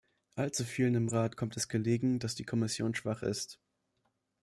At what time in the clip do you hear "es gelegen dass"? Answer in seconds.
1.57-2.33